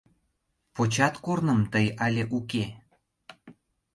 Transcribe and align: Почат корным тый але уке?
Почат 0.75 1.15
корным 1.25 1.59
тый 1.73 1.87
але 2.05 2.23
уке? 2.37 2.65